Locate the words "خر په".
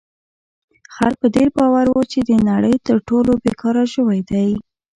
0.93-1.27